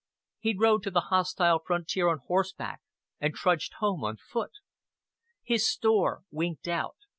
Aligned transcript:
He 0.39 0.57
rode 0.57 0.81
to 0.81 0.89
the 0.89 1.09
hostile 1.13 1.61
frontier 1.63 2.07
on 2.07 2.21
horseback, 2.25 2.81
and 3.19 3.35
trudged 3.35 3.73
home 3.75 4.03
on 4.03 4.17
foot. 4.17 4.53
His 5.43 5.69
store 5.69 6.23
"winked 6.31 6.67
out." 6.67 6.97